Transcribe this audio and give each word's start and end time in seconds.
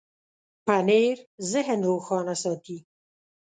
پنېر 0.67 1.17
ذهن 1.51 1.79
روښانه 1.89 2.35
ساتي. 2.43 2.77